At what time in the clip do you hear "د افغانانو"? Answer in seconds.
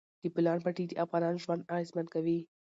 0.87-1.41